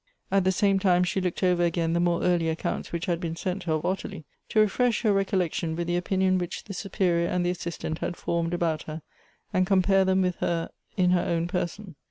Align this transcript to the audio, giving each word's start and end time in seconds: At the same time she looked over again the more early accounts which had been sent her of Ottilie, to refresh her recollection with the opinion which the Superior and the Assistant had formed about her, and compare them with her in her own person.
At 0.31 0.45
the 0.45 0.51
same 0.51 0.79
time 0.79 1.03
she 1.03 1.21
looked 1.21 1.43
over 1.43 1.63
again 1.63 1.93
the 1.93 1.99
more 1.99 2.23
early 2.23 2.49
accounts 2.49 2.91
which 2.91 3.05
had 3.05 3.19
been 3.19 3.35
sent 3.35 3.65
her 3.65 3.73
of 3.73 3.85
Ottilie, 3.85 4.25
to 4.49 4.59
refresh 4.59 5.03
her 5.03 5.13
recollection 5.13 5.75
with 5.75 5.85
the 5.85 5.95
opinion 5.95 6.39
which 6.39 6.63
the 6.63 6.73
Superior 6.73 7.27
and 7.27 7.45
the 7.45 7.51
Assistant 7.51 7.99
had 7.99 8.17
formed 8.17 8.55
about 8.55 8.81
her, 8.89 9.03
and 9.53 9.67
compare 9.67 10.03
them 10.03 10.23
with 10.23 10.37
her 10.37 10.71
in 10.97 11.11
her 11.11 11.21
own 11.23 11.47
person. 11.47 11.93